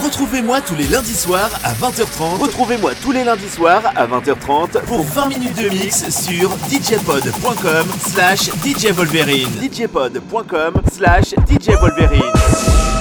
Retrouvez-moi 0.05 0.61
tous 0.63 0.75
les 0.77 0.87
lundis 0.89 1.15
soirs 1.15 1.51
à 1.63 1.73
20h30. 1.75 2.39
Retrouvez-moi 2.41 2.93
tous 3.03 3.13
les 3.13 3.23
lundis 3.23 3.51
soirs 3.51 3.83
à 3.97 4.07
20h30 4.07 4.81
pour 4.87 5.03
20 5.03 5.29
minutes 5.29 5.57
de 5.63 5.69
mix 5.69 6.09
sur 6.09 6.51
djpod.com 6.71 7.87
slash 8.09 8.51
djvolverine. 8.65 9.49
djpod.com 9.61 10.75
slash 10.91 11.35
djvolverine. 11.61 13.00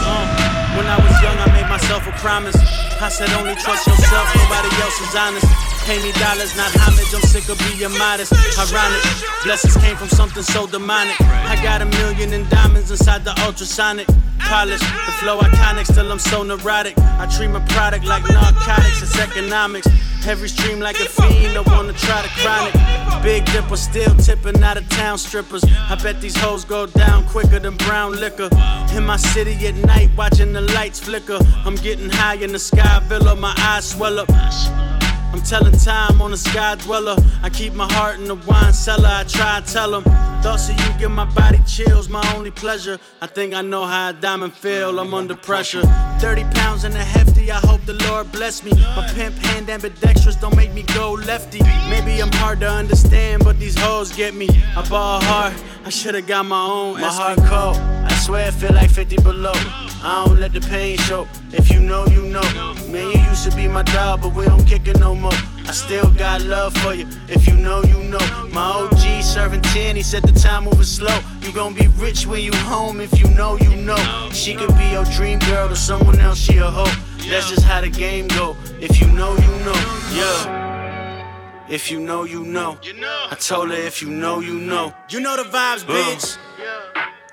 When 0.79 0.87
I 0.87 0.95
was 0.95 1.21
young, 1.21 1.37
I 1.37 1.51
made 1.51 1.67
myself 1.67 2.07
a 2.07 2.11
promise. 2.11 2.88
I 3.01 3.07
said, 3.07 3.31
only 3.39 3.55
trust 3.55 3.87
yourself, 3.87 4.27
nobody 4.35 4.67
else 4.83 4.99
is 4.99 5.15
honest. 5.15 5.47
Pay 5.85 6.03
me 6.03 6.11
dollars, 6.19 6.55
not 6.57 6.69
homage, 6.83 7.13
I'm 7.15 7.21
sick 7.21 7.47
of 7.47 7.57
being 7.59 7.97
modest. 7.97 8.33
Ironic, 8.59 9.01
blessings 9.43 9.77
came 9.77 9.95
from 9.95 10.09
something 10.09 10.43
so 10.43 10.67
demonic. 10.67 11.15
I 11.21 11.55
got 11.63 11.81
a 11.81 11.85
million 11.85 12.33
in 12.33 12.47
diamonds 12.49 12.91
inside 12.91 13.23
the 13.23 13.31
ultrasonic. 13.45 14.07
Polish, 14.39 14.81
the 14.81 15.11
flow 15.19 15.39
iconic, 15.39 15.85
still 15.85 16.11
I'm 16.11 16.19
so 16.19 16.43
neurotic. 16.43 16.97
I 16.97 17.25
treat 17.27 17.49
my 17.49 17.63
product 17.67 18.05
like 18.05 18.23
narcotics, 18.27 19.01
it's 19.01 19.17
economics. 19.17 19.87
Every 20.27 20.49
stream 20.49 20.79
like 20.79 20.99
a 20.99 21.05
fiend, 21.05 21.57
I 21.57 21.61
wanna 21.61 21.93
try 21.93 22.21
to 22.21 22.29
chronic. 22.41 22.73
Big 23.23 23.45
dipper, 23.45 23.77
still 23.77 24.13
tipping 24.15 24.61
out 24.63 24.77
of 24.77 24.87
town 24.89 25.17
strippers. 25.17 25.63
I 25.63 25.95
bet 26.01 26.19
these 26.19 26.35
hoes 26.35 26.65
go 26.65 26.85
down 26.87 27.25
quicker 27.27 27.59
than 27.59 27.77
brown 27.77 28.13
liquor. 28.13 28.49
In 28.95 29.05
my 29.05 29.17
city 29.17 29.55
at 29.67 29.75
night, 29.75 30.09
watching 30.17 30.51
the 30.51 30.61
lights 30.61 30.99
flicker. 30.99 31.39
I'm 31.65 31.75
getting 31.75 32.09
high 32.09 32.35
in 32.35 32.51
the 32.51 32.59
sky 32.59 32.88
villa, 33.03 33.35
my 33.35 33.53
eyes 33.57 33.91
swell 33.91 34.19
up. 34.19 34.29
I'm 35.31 35.41
telling 35.41 35.77
time 35.77 36.21
on 36.21 36.33
a 36.33 36.37
sky 36.37 36.75
dweller. 36.75 37.15
I 37.43 37.49
keep 37.49 37.73
my 37.73 37.91
heart 37.93 38.17
in 38.19 38.25
the 38.25 38.35
wine 38.35 38.73
cellar. 38.73 39.07
I 39.07 39.23
try 39.25 39.57
and 39.57 39.65
tell 39.65 39.91
them. 39.91 40.03
Thoughts 40.41 40.69
of 40.69 40.79
you 40.79 40.99
give 40.99 41.11
my 41.11 41.25
body 41.25 41.59
chills, 41.67 42.09
my 42.09 42.23
only 42.35 42.49
pleasure. 42.49 42.97
I 43.21 43.27
think 43.27 43.53
I 43.53 43.61
know 43.61 43.85
how 43.85 44.09
a 44.09 44.13
diamond 44.13 44.53
feel. 44.53 44.99
I'm 44.99 45.13
under 45.13 45.35
pressure. 45.35 45.83
30 46.19 46.43
pounds 46.45 46.83
and 46.83 46.95
a 46.95 47.03
hefty. 47.03 47.51
I 47.51 47.59
hope 47.59 47.85
the 47.85 47.93
Lord 48.07 48.31
bless 48.31 48.63
me. 48.63 48.71
My 48.95 49.07
pimp 49.13 49.35
hand 49.37 49.69
ambidextrous 49.69 50.35
don't 50.35 50.55
make 50.55 50.73
me 50.73 50.83
go 50.95 51.13
lefty. 51.13 51.61
Maybe 51.89 52.19
I'm 52.21 52.31
hard 52.33 52.59
to 52.61 52.69
understand, 52.69 53.43
but 53.43 53.59
these 53.59 53.77
hoes 53.77 54.11
get 54.11 54.33
me. 54.33 54.49
I 54.75 54.87
ball 54.89 55.21
hard. 55.21 55.53
I 55.85 55.89
should've 55.89 56.25
got 56.25 56.45
my 56.47 56.65
own. 56.65 57.01
My 57.01 57.07
heart 57.07 57.37
cold. 57.45 57.77
I 57.77 58.13
swear 58.15 58.47
it 58.47 58.53
feel 58.55 58.73
like 58.73 58.89
50 58.89 59.17
below. 59.17 59.53
I 59.53 60.23
don't 60.25 60.39
let 60.39 60.53
the 60.53 60.61
pain 60.61 60.97
show. 60.97 61.27
If 61.51 61.71
you 61.71 61.81
know, 61.81 62.05
you 62.07 62.23
know. 62.23 62.78
Man, 62.89 63.11
you 63.11 63.19
used 63.29 63.49
to 63.49 63.55
be 63.55 63.67
my 63.67 63.83
dog, 63.83 64.21
but 64.21 64.33
we 64.33 64.45
don't 64.45 64.65
kick 64.65 64.87
it 64.87 64.99
no 64.99 65.13
more. 65.13 65.39
I 65.67 65.71
still 65.71 66.09
got 66.13 66.41
love 66.41 66.73
for 66.77 66.95
you. 66.95 67.07
If 67.27 67.47
you 67.47 67.53
know, 67.53 67.83
you 67.83 68.03
know. 68.05 68.17
My 68.51 68.61
OG 68.61 69.21
serving 69.21 69.61
10, 69.61 69.95
he 69.95 70.01
said 70.01 70.23
the 70.23 70.31
time 70.31 70.63
moving 70.63 70.83
slow. 70.83 71.19
You 71.41 71.51
gon' 71.51 71.75
be 71.75 71.87
rich 71.97 72.25
when 72.25 72.41
you 72.41 72.51
home. 72.53 72.99
If 72.99 73.19
you 73.19 73.29
know, 73.29 73.57
you 73.57 73.75
know. 73.75 74.29
She 74.31 74.55
could 74.55 74.75
be 74.75 74.89
your 74.89 75.05
dream 75.05 75.37
girl 75.39 75.69
to 75.69 75.75
someone 75.75 76.19
else, 76.19 76.39
she 76.39 76.57
a 76.57 76.65
hoe. 76.65 76.91
That's 77.29 77.47
just 77.47 77.63
how 77.63 77.81
the 77.81 77.89
game 77.89 78.27
go. 78.29 78.57
If 78.81 78.99
you 78.99 79.07
know, 79.07 79.35
you 79.35 79.53
know. 79.65 79.79
Yeah. 80.11 81.65
If 81.69 81.91
you 81.91 81.99
know, 81.99 82.23
you 82.23 82.43
know. 82.43 82.79
I 83.29 83.35
told 83.35 83.69
her 83.69 83.75
if 83.75 84.01
you 84.01 84.09
know, 84.09 84.39
you 84.39 84.55
know. 84.55 84.95
You 85.09 85.19
know 85.19 85.37
the 85.37 85.43
vibes, 85.43 85.83
uh. 85.83 85.93
bitch. 85.93 86.37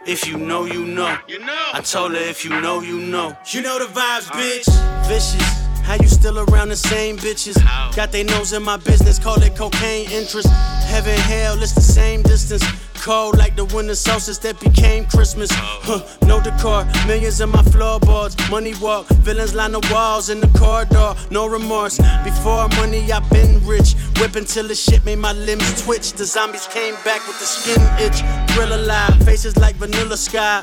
If 0.07 0.29
you 0.29 0.39
know, 0.39 0.67
you 0.67 0.85
know. 0.85 1.19
You 1.27 1.41
know. 1.41 1.71
I 1.73 1.81
told 1.81 2.13
her 2.13 2.19
if 2.19 2.45
you 2.45 2.61
know, 2.61 2.81
you 2.81 3.01
know. 3.01 3.37
You 3.47 3.61
know 3.63 3.81
the 3.81 3.87
vibes, 3.87 4.29
bitch. 4.31 4.67
Vicious. 5.09 5.67
How 5.83 5.95
you 5.95 6.07
still 6.07 6.39
around 6.39 6.69
the 6.69 6.77
same 6.77 7.17
bitches? 7.17 7.57
Got 7.97 8.13
they 8.13 8.23
nose 8.23 8.53
in 8.53 8.63
my 8.63 8.77
business, 8.77 9.19
call 9.19 9.43
it 9.43 9.57
cocaine 9.57 10.09
interest. 10.11 10.49
Heaven, 10.87 11.19
hell, 11.19 11.61
it's 11.61 11.75
the 11.75 11.81
same 11.81 12.23
distance. 12.23 12.65
Cold 12.95 13.37
like 13.37 13.55
the 13.57 13.65
winter 13.67 13.95
solstice 13.95 14.39
that 14.39 14.59
became 14.61 15.07
Christmas. 15.07 15.49
Oh. 15.53 15.81
Huh, 15.83 16.27
no 16.27 16.41
decor, 16.41 16.85
millions 17.07 17.41
in 17.41 17.51
my 17.51 17.63
floorboards. 17.63 18.37
Money 18.51 18.75
walk, 18.81 19.07
villains 19.27 19.55
line 19.55 19.73
the 19.73 19.89
walls 19.93 20.29
in 20.29 20.41
the 20.41 20.49
corridor. 20.59 21.15
No 21.31 21.47
remorse. 21.49 21.99
Before 22.25 22.69
money, 22.81 23.13
i 23.13 23.21
been 23.31 23.65
rich. 23.65 23.95
Whipping 24.21 24.45
till 24.45 24.67
the 24.69 24.75
shit 24.75 25.05
made 25.05 25.19
my 25.19 25.33
limbs 25.33 25.83
twitch. 25.85 26.13
The 26.13 26.25
zombies 26.25 26.67
came 26.67 26.95
back 27.05 27.27
with 27.27 27.39
the 27.39 27.47
skin 27.47 27.83
itch. 27.99 28.46
Thrill 28.57 28.73
alive, 28.73 29.23
faces 29.23 29.55
like 29.59 29.77
vanilla 29.77 30.17
sky. 30.17 30.63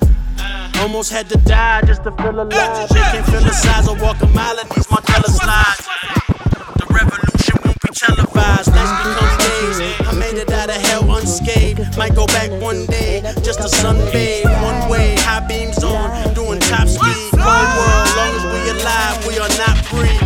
Almost 0.79 1.11
had 1.11 1.29
to 1.29 1.37
die 1.37 1.83
just 1.85 2.03
to 2.05 2.11
feel 2.13 2.41
alive. 2.41 2.89
They 2.89 2.97
can't 2.97 3.23
feel 3.27 3.41
the 3.41 3.53
size 3.53 3.87
or 3.87 3.95
walk 4.01 4.19
a 4.23 4.25
mile 4.33 4.57
in 4.57 4.65
these 4.73 4.87
Montella 4.87 5.29
slides. 5.29 5.85
The 6.81 6.87
revolution 6.89 7.53
won't 7.63 7.79
be 7.85 7.89
televised. 7.93 8.73
Nights 8.73 8.93
become 8.97 9.37
days. 9.45 9.77
I 10.09 10.11
made 10.17 10.41
it 10.41 10.49
out 10.49 10.69
of 10.69 10.81
hell 10.89 11.05
unscathed. 11.15 11.95
Might 11.95 12.15
go 12.15 12.25
back 12.25 12.49
one 12.59 12.87
day 12.87 13.21
just 13.43 13.61
to 13.61 13.69
sunbathe. 13.69 14.41
One 14.63 14.89
way, 14.89 15.13
high 15.19 15.45
beams 15.45 15.83
on, 15.83 16.33
doing 16.33 16.61
top 16.61 16.87
speed. 16.87 17.29
Cold 17.37 17.69
world, 17.77 18.09
long 18.17 18.33
as 18.33 18.45
we 18.49 18.73
alive, 18.73 19.21
we 19.29 19.37
are 19.37 19.53
not 19.61 19.77
free. 19.85 20.17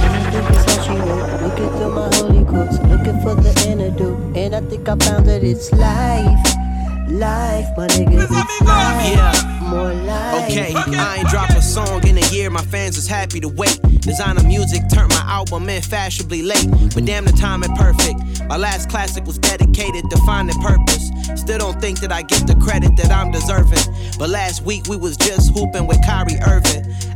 Looking 1.44 1.70
through 1.76 1.92
my 1.92 2.08
holy 2.16 2.46
quotes, 2.46 2.80
looking 2.88 3.20
for 3.20 3.36
the 3.36 3.52
antidote, 3.68 4.38
and 4.38 4.56
I 4.56 4.62
think 4.62 4.88
I 4.88 4.96
found 4.96 5.26
that 5.26 5.44
it's 5.44 5.74
life 5.74 6.58
life, 7.08 7.66
my 7.78 7.88
nigga, 7.88 8.24
it's 8.24 8.32
life. 8.32 9.16
Yeah. 9.16 9.60
More 9.64 9.94
life. 9.94 10.46
Okay, 10.46 10.74
I 10.76 11.18
ain't 11.20 11.28
dropped 11.30 11.54
a 11.54 11.62
song 11.62 12.06
in 12.08 12.18
a 12.18 12.28
year, 12.30 12.50
my 12.50 12.62
fans 12.62 12.98
is 12.98 13.08
happy 13.08 13.40
to 13.42 13.50
wait. 13.50 13.80
Designer 14.02 14.44
music 14.44 14.84
turned 14.94 15.10
my 15.10 15.24
album 15.26 15.68
in 15.70 15.82
fashionably 15.82 16.42
late. 16.42 16.68
But 16.94 17.06
damn, 17.06 17.26
the 17.26 17.34
timing 17.34 17.76
perfect. 17.76 18.48
My 18.48 18.58
last 18.58 18.90
classic 18.90 19.26
was 19.26 19.38
dedicated 19.38 20.10
to 20.10 20.18
finding 20.26 20.60
purpose. 20.62 21.12
Still 21.36 21.58
don't 21.60 21.80
think 21.82 22.00
that 22.00 22.12
I 22.12 22.22
get 22.22 22.48
the 22.48 22.56
credit 22.56 22.96
that 22.98 23.12
I'm 23.12 23.32
deserving. 23.32 23.84
But 24.18 24.30
last 24.30 24.64
week 24.64 24.88
we 24.88 24.96
was 24.96 25.18
just 25.18 25.54
hooping 25.54 25.88
with 25.88 26.00
Kyrie 26.06 26.40
Irving. 26.48 26.57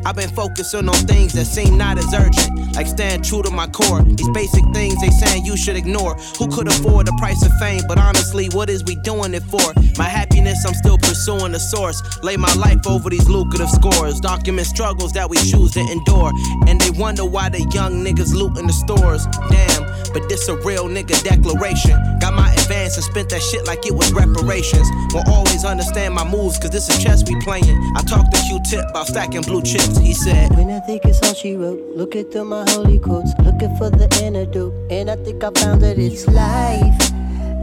I've 0.05 0.15
been 0.15 0.29
focusing 0.29 0.89
on 0.89 0.95
things 1.05 1.33
that 1.33 1.45
seem 1.45 1.77
not 1.77 1.97
as 1.97 2.13
urgent, 2.13 2.75
like 2.75 2.87
staying 2.87 3.21
true 3.21 3.43
to 3.43 3.51
my 3.51 3.67
core. 3.67 4.01
These 4.01 4.29
basic 4.29 4.63
things 4.73 4.99
they 4.99 5.09
saying 5.09 5.45
you 5.45 5.55
should 5.55 5.75
ignore. 5.75 6.15
Who 6.39 6.47
could 6.47 6.67
afford 6.67 7.07
the 7.07 7.13
price 7.19 7.45
of 7.45 7.51
fame? 7.59 7.83
But 7.87 7.99
honestly, 7.99 8.49
what 8.49 8.69
is 8.69 8.83
we 8.83 8.95
doing 8.95 9.33
it 9.33 9.43
for? 9.43 9.61
My 9.97 10.09
happiness, 10.09 10.65
I'm 10.65 10.73
still 10.73 10.97
pursuing 10.97 11.51
the 11.51 11.59
source. 11.59 12.01
Lay 12.23 12.37
my 12.37 12.53
life 12.55 12.85
over 12.87 13.09
these 13.09 13.29
lucrative 13.29 13.69
scores. 13.69 14.19
Document 14.19 14.67
struggles 14.67 15.13
that 15.13 15.29
we 15.29 15.37
choose 15.37 15.71
to 15.73 15.81
endure. 15.81 16.31
And 16.67 16.81
they 16.81 16.91
wonder 16.99 17.25
why 17.25 17.49
the 17.49 17.61
young 17.73 18.03
niggas 18.03 18.33
looting 18.33 18.67
the 18.67 18.73
stores. 18.73 19.25
Damn, 19.49 19.83
but 20.13 20.27
this 20.29 20.47
a 20.49 20.55
real 20.57 20.87
nigga 20.87 21.21
declaration. 21.23 21.97
Got 22.19 22.33
my 22.33 22.51
advance 22.53 22.95
and 22.95 23.03
spent 23.03 23.29
that 23.29 23.41
shit 23.41 23.67
like 23.67 23.85
it 23.85 23.93
was 23.93 24.11
reparations. 24.13 24.87
Won't 25.13 25.27
always 25.27 25.63
understand 25.65 26.13
my 26.13 26.27
moves, 26.27 26.57
cause 26.57 26.71
this 26.71 26.89
is 26.89 27.03
chess 27.03 27.23
we 27.27 27.39
playing. 27.41 27.77
I 27.95 28.01
talked 28.01 28.33
to 28.33 28.41
Q 28.41 28.59
Tip 28.69 28.89
about 28.89 29.07
stacking 29.07 29.41
blue 29.41 29.61
chips. 29.61 29.90
He 29.99 30.13
said, 30.13 30.55
When 30.55 30.69
I 30.69 30.79
think 30.81 31.05
it's 31.05 31.21
all 31.27 31.33
she 31.33 31.55
wrote, 31.55 31.79
look 31.95 32.13
through 32.31 32.45
my 32.45 32.69
holy 32.71 32.99
quotes, 32.99 33.31
looking 33.39 33.75
for 33.77 33.89
the 33.89 34.07
antidote. 34.23 34.73
And 34.91 35.09
I 35.09 35.15
think 35.17 35.43
I 35.43 35.51
found 35.51 35.81
that 35.81 35.97
it's 35.97 36.27
life. 36.27 36.97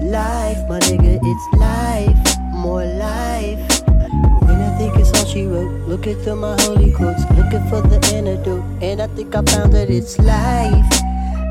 Life, 0.03 0.59
my 0.69 0.79
nigga, 0.81 1.19
it's 1.23 1.59
life. 1.59 2.39
More 2.53 2.85
life. 2.85 3.59
When 4.43 4.61
I 4.61 4.77
think 4.79 4.97
it's 4.97 5.13
all 5.19 5.27
she 5.27 5.47
wrote, 5.47 5.89
looking 5.89 6.17
through 6.23 6.37
my 6.37 6.61
holy 6.63 6.93
quotes, 6.93 7.23
looking 7.33 7.65
for 7.69 7.83
the 7.83 7.99
antidote. 8.15 8.65
And 8.83 9.01
I 9.03 9.07
think 9.09 9.35
I 9.35 9.43
found 9.43 9.73
that 9.75 9.91
it's 9.91 10.19
life. 10.19 10.87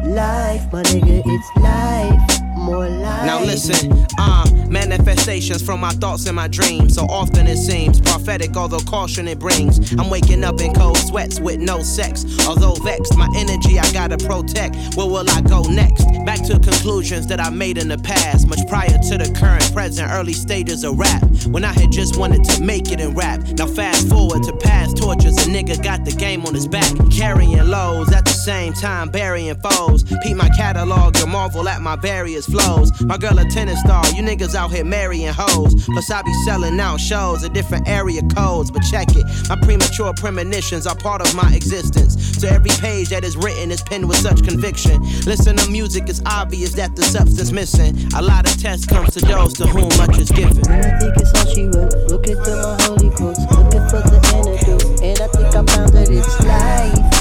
Life, 0.05 0.72
my 0.72 0.84
nigga, 0.84 1.22
it's 1.25 1.50
life. 1.57 2.41
More 2.57 2.89
life. 2.89 3.25
Now 3.25 3.39
listen, 3.43 3.93
uh, 4.17 4.46
manifestations 4.70 5.62
from 5.62 5.80
my 5.80 5.92
thoughts 5.92 6.26
and 6.26 6.36
my 6.36 6.48
dreams. 6.48 6.96
So 6.96 7.06
often 7.06 7.48
it 7.48 7.58
seems 7.58 8.00
prophetic, 8.02 8.56
although 8.56 8.80
caution 8.80 9.28
it 9.28 9.40
brings. 9.40 9.94
I'm 9.94 10.10
waking 10.10 10.44
up 10.44 10.62
in 10.62 10.74
cold 10.74 10.98
sweats 10.98 11.40
with 11.40 11.60
no 11.60 11.82
sex. 11.82 12.26
Although 12.48 12.76
vexed, 12.76 13.18
my 13.18 13.28
energy 13.36 13.80
I 13.80 13.92
gotta 13.92 14.18
protect. 14.18 14.76
Where 14.96 15.08
will 15.08 15.30
I 15.30 15.42
go 15.42 15.62
next? 15.64 16.06
Back 16.26 16.44
to 16.48 16.60
conclusions 16.60 17.28
that 17.28 17.40
I 17.40 17.50
made 17.50 17.78
in 17.78 17.88
the 17.88 17.98
past, 17.98 18.48
much 18.48 18.60
prior 18.68 18.88
to 18.88 19.18
the 19.18 19.34
current, 19.40 19.72
present, 19.74 20.12
early 20.12 20.34
stages 20.34 20.84
of 20.84 20.98
rap. 20.98 21.24
When 21.48 21.64
I 21.64 21.72
had 21.72 21.92
just 21.92 22.18
wanted 22.18 22.44
to 22.46 22.62
make 22.62 22.92
it 22.92 23.00
in 23.00 23.14
rap. 23.16 23.42
Now 23.58 23.68
fast 23.68 24.10
forward 24.10 24.44
to 24.44 24.54
past 24.58 24.98
tortures, 24.98 25.38
a 25.38 25.50
nigga 25.50 25.82
got 25.82 26.04
the 26.04 26.12
game 26.12 26.46
on 26.46 26.54
his 26.54 26.68
back, 26.68 26.94
carrying 27.12 27.66
lows 27.66 28.12
at 28.12 28.26
the 28.26 28.32
same 28.32 28.74
time, 28.74 29.10
burying 29.10 29.56
foes. 29.62 30.04
Peep 30.24 30.36
my 30.36 30.50
catalog, 30.50 31.18
you 31.18 31.28
marvel 31.28 31.68
at 31.70 31.82
my 31.82 31.96
various 31.96 32.46
flows. 32.46 32.92
My 33.02 33.18
girl 33.18 33.40
a 33.40 33.46
tennis 33.46 33.80
star, 33.80 34.06
you 34.10 34.22
niggas 34.22 34.57
out 34.58 34.72
here 34.72 34.84
marrying 34.84 35.32
hoes. 35.32 35.86
Plus 35.86 36.12
I 36.12 36.22
be 36.24 36.34
selling 36.46 36.80
out 36.80 37.00
shows 37.00 37.44
at 37.46 37.54
different 37.54 37.88
area 37.88 38.22
codes, 38.36 38.72
but 38.72 38.82
check 38.82 39.08
it. 39.16 39.26
My 39.48 39.56
premature 39.56 40.14
premonitions 40.18 40.86
are 40.88 40.96
part 40.96 41.22
of 41.22 41.34
my 41.36 41.54
existence. 41.54 42.18
So 42.40 42.48
every 42.50 42.72
page 42.82 43.10
that 43.10 43.24
is 43.24 43.38
written 43.38 43.72
is 43.72 43.82
penned 43.82 44.08
with 44.08 44.18
such 44.18 44.44
conviction. 44.44 45.02
Listen 45.26 45.56
to 45.58 45.70
music, 45.70 46.10
it's 46.10 46.22
obvious 46.26 46.74
that 46.74 46.96
the 46.96 47.04
substance 47.04 47.52
missing. 47.52 47.96
A 48.16 48.22
lot 48.22 48.46
of 48.46 48.60
tests 48.62 48.86
comes 48.86 49.14
to 49.14 49.20
those 49.22 49.54
to 49.56 49.68
whom 49.68 49.90
much 49.98 50.18
is 50.18 50.32
given. 50.32 50.62
When 50.68 50.84
I 50.84 51.00
think 51.00 51.16
it's 51.18 51.32
all 51.38 51.54
she 51.54 51.64
wrote, 51.66 51.94
looking 52.10 52.36
through 52.44 52.62
my 52.62 52.76
holy 52.82 53.10
quotes, 53.16 53.40
looking 53.52 53.86
for 53.88 54.02
the 54.02 54.20
antidote. 54.36 55.02
And 55.02 55.22
I 55.22 55.28
think 55.28 55.48
I 55.48 55.64
found 55.64 55.94
that 55.94 56.10
it's. 56.10 56.38
Life, 56.48 57.17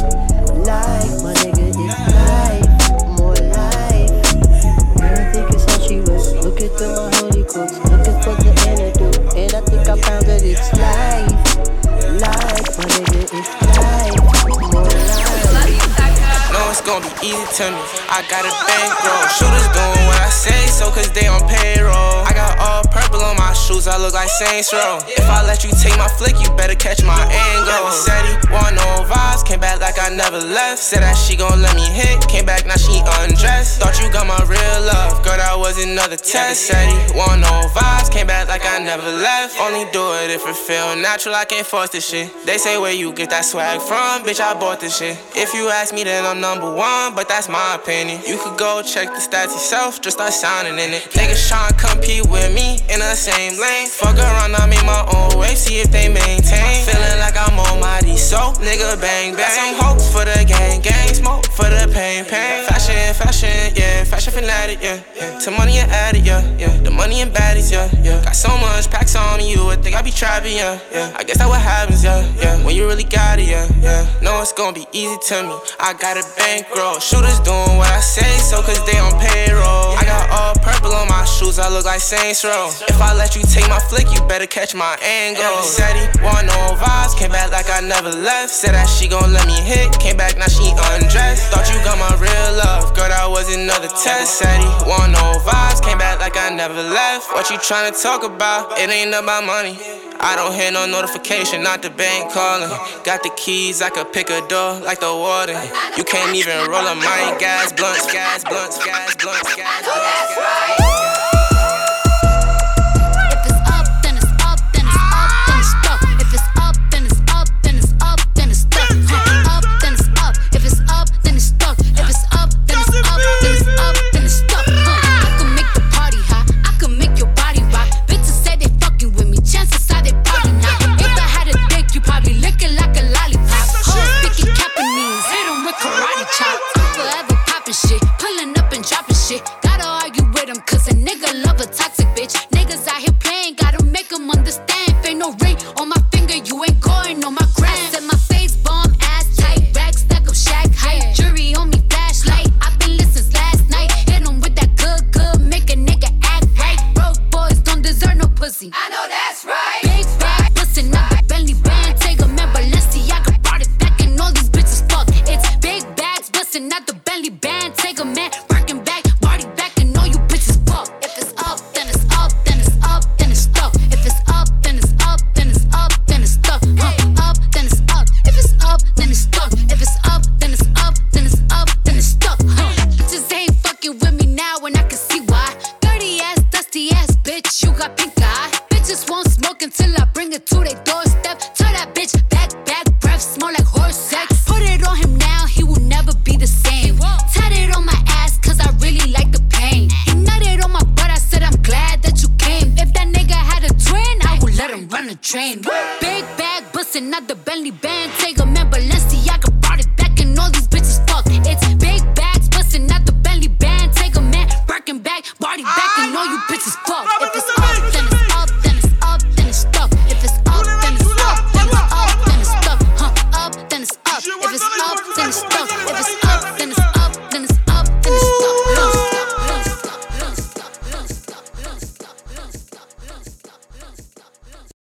easy 17.27 17.47
to 17.59 17.75
me. 17.75 17.83
I 18.07 18.23
got 18.31 18.47
a 18.47 18.53
bankroll. 18.55 19.27
Shooters 19.35 19.69
doing 19.75 20.03
what 20.07 20.19
I 20.23 20.31
say 20.31 20.67
so, 20.71 20.91
cause 20.95 21.11
they 21.11 21.27
on 21.27 21.43
payroll. 21.51 22.23
I 22.23 22.33
got 22.33 22.55
all 22.63 22.85
purple 22.87 23.21
on 23.27 23.37
my 23.37 23.53
shoes, 23.53 23.87
I 23.87 23.99
look 23.99 24.15
like 24.15 24.29
Saints 24.29 24.73
Row. 24.73 25.03
If 25.09 25.27
I 25.27 25.43
let 25.43 25.65
you 25.65 25.71
take 25.75 25.97
my 25.99 26.09
flick, 26.09 26.39
you 26.39 26.49
better 26.55 26.75
catch 26.79 27.03
my 27.03 27.19
angle. 27.27 27.91
Said 27.91 28.23
he 28.31 28.35
want 28.55 28.79
no 28.79 29.03
vibes, 29.11 29.43
came 29.45 29.61
back 29.61 29.81
like 29.81 29.99
I 29.99 30.15
never 30.15 30.39
left. 30.39 30.79
Said 30.79 31.03
that 31.03 31.17
she 31.19 31.35
gon' 31.37 31.63
let 31.63 31.75
me 31.75 31.83
hit, 31.83 32.29
came 32.29 32.47
back, 32.47 32.67
now 32.67 32.77
she 32.77 33.03
undressed. 33.25 33.81
Thought 33.81 33.99
you 33.99 34.13
got 34.13 34.27
my 34.27 34.39
real 34.47 34.79
love, 34.87 35.25
girl, 35.25 35.37
that 35.37 35.59
was 35.59 35.83
another 35.83 36.17
test. 36.17 36.67
Said 36.71 36.87
he 36.87 37.19
want 37.19 37.41
no 37.41 37.67
vibes, 37.75 38.13
came 38.13 38.27
back 38.27 38.49
like 38.49 38.65
I 38.65 38.79
never 38.79 39.11
left. 39.11 39.59
Only 39.59 39.91
do 39.91 40.05
it 40.23 40.31
if 40.31 40.47
it 40.47 40.57
feel 40.57 40.95
natural, 40.97 41.35
I 41.35 41.45
can't 41.45 41.67
force 41.67 41.91
this 41.91 42.07
shit. 42.09 42.31
They 42.47 42.59
say 42.59 42.79
where 42.79 42.93
you 42.93 43.13
get 43.13 43.31
that 43.31 43.45
swag 43.45 43.81
from, 43.81 44.23
bitch, 44.23 44.41
I 44.41 44.55
bought 44.55 44.81
this 44.81 44.99
shit. 44.99 45.19
If 45.35 45.55
you 45.55 45.69
ask 45.69 45.95
me, 45.95 46.05
then 46.05 46.25
I'm 46.25 46.41
number 46.41 46.69
one, 46.69 47.15
but 47.17 47.29
that's 47.29 47.49
my 47.49 47.75
opinion. 47.75 48.21
You 48.29 48.37
could 48.37 48.59
go 48.59 48.83
check 48.83 49.09
the 49.09 49.21
stats 49.21 49.57
yourself, 49.57 50.03
just 50.03 50.19
start 50.19 50.35
sounding 50.35 50.75
in 50.75 50.93
it. 50.93 51.03
Niggas 51.17 51.49
tryna 51.49 51.73
compete 51.79 52.29
with 52.29 52.55
me 52.55 52.79
in 52.93 53.01
the 53.01 53.15
same 53.17 53.59
lane. 53.59 53.89
Fuck 53.89 54.19
around, 54.19 54.55
I 54.55 54.67
make 54.67 54.85
my 54.85 55.03
own 55.17 55.41
way, 55.41 55.55
see 55.55 55.81
if 55.81 55.91
they 55.91 56.09
maintain. 56.09 56.85
Feeling 56.85 57.19
like 57.19 57.35
I'm 57.35 57.57
D, 58.05 58.17
so 58.17 58.53
nigga 58.61 59.01
bang 59.01 59.35
bang. 59.35 59.35
Got 59.35 59.51
some 59.51 59.75
hopes 59.81 60.13
for 60.13 60.25
the 60.25 60.45
gang, 60.47 60.81
gang 60.83 61.15
smoke 61.15 61.47
for 61.47 61.65
the 61.65 61.91
pain, 61.93 62.25
pain. 62.25 62.65
Fashion, 62.67 63.15
fashion, 63.15 63.73
yeah, 63.75 64.05
fashion 64.05 64.33
fanatic, 64.33 64.79
yeah, 64.83 65.01
yeah. 65.17 65.39
To 65.39 65.51
money 65.51 65.79
and 65.79 65.91
addict, 65.91 66.27
yeah, 66.27 66.43
yeah. 66.59 66.77
The 66.83 66.91
money 66.91 67.21
and 67.23 67.33
baddies, 67.33 67.73
yeah, 67.73 67.89
yeah. 68.03 68.23
Got 68.23 68.37
so 68.37 68.49
much 68.59 68.91
packs 68.91 69.17
on 69.17 69.41
you, 69.41 69.71
I 69.71 69.77
think 69.77 69.97
I 69.97 70.03
be 70.03 70.11
trapping, 70.11 70.57
yeah, 70.57 70.79
yeah. 70.93 71.17
I 71.17 71.25
guess 71.25 71.39
that 71.39 71.49
what 71.49 71.61
happens, 71.61 72.05
yeah, 72.05 72.21
yeah. 72.39 72.63
When 72.65 72.77
you 72.77 72.87
really 72.87 73.05
got 73.05 73.39
it, 73.39 73.49
yeah, 73.49 73.67
yeah. 73.81 74.07
Know 74.21 74.41
it's 74.43 74.53
gonna 74.53 74.75
be 74.75 74.87
easy 74.93 75.17
to 75.29 75.43
me. 75.43 75.57
I 75.81 75.95
got 75.95 76.17
a 76.17 76.25
bankroll. 76.37 76.96
Shooters 77.01 77.41
doing 77.41 77.77
what 77.77 77.93
I 77.93 78.01
say, 78.01 78.39
so 78.39 78.63
cause 78.63 78.81
they 78.89 78.99
on 78.99 79.13
payroll. 79.21 79.93
I 80.01 80.03
got 80.05 80.31
all 80.33 80.55
purple 80.65 80.93
on 80.97 81.09
my 81.09 81.25
shoes, 81.25 81.59
I 81.59 81.69
look 81.69 81.85
like 81.85 82.01
Saints 82.01 82.43
Row. 82.43 82.73
If 82.89 83.01
I 83.01 83.13
let 83.15 83.37
you 83.37 83.43
take 83.43 83.69
my 83.69 83.79
flick, 83.79 84.09
you 84.13 84.25
better 84.27 84.47
catch 84.47 84.75
my 84.75 84.97
angle. 85.05 85.63
Said 85.63 85.93
he 85.93 86.07
want 86.25 86.47
no 86.47 86.77
vibes, 86.81 87.17
came 87.17 87.31
back 87.31 87.53
like 87.53 87.69
I 87.69 87.81
never 87.81 88.09
left. 88.09 88.51
Said 88.51 88.73
that 88.73 88.89
she 88.89 89.09
gon' 89.09 89.33
let 89.33 89.47
me 89.47 89.61
hit, 89.61 89.93
came 90.01 90.17
back 90.17 90.39
now 90.39 90.49
she 90.49 90.73
undressed. 90.97 91.53
Thought 91.53 91.69
you 91.69 91.79
got 91.85 92.01
my 92.01 92.17
real 92.17 92.51
love, 92.65 92.97
girl, 92.97 93.09
that 93.09 93.29
was 93.29 93.53
another 93.55 93.89
test. 93.89 94.39
Said 94.39 94.57
he 94.57 94.69
want 94.89 95.13
no 95.13 95.37
vibes, 95.45 95.85
came 95.85 95.99
back 95.99 96.21
like 96.21 96.37
I 96.37 96.49
never 96.49 96.81
left. 96.83 97.29
What 97.33 97.51
you 97.51 97.59
tryna 97.59 97.93
talk 98.01 98.25
about? 98.25 98.79
It 98.81 98.89
ain't 98.89 99.13
about 99.13 99.45
money. 99.45 100.06
I 100.21 100.35
don't 100.37 100.55
hear 100.55 100.73
no 100.73 100.87
notification, 100.87 101.63
not 101.63 101.83
the 101.83 101.91
bank 101.91 102.33
calling. 102.33 102.71
Got 103.05 103.23
the 103.23 103.31
keys, 103.37 103.83
I 103.83 103.91
could 103.91 104.13
pick 104.13 104.31
a 104.31 104.47
door 104.49 104.81
like 104.81 105.01
the 105.01 105.13
warden. 105.15 105.61
You 105.97 106.05
can't 106.05 106.35
even 106.35 106.69
roll 106.71 106.87
a 106.87 106.95
mine, 106.95 107.39
gas, 107.39 107.73
blunts, 107.73 108.11
gas, 108.13 108.45
blunts, 108.45 108.79
gas, 108.85 109.17
blunts, 109.17 109.55
gas, 109.57 109.85
blunts, 109.85 110.37
gas. 110.37 110.96